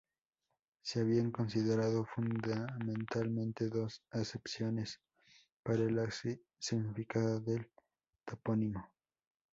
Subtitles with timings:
[0.81, 4.99] Se habían considerado fundamentalmente dos acepciones
[5.61, 6.11] para el
[6.57, 7.69] significado del
[8.25, 8.89] topónimo.